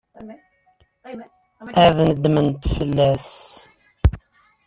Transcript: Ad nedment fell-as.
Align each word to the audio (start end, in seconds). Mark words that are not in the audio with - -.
Ad 1.83 1.95
nedment 2.09 2.61
fell-as. 2.75 3.29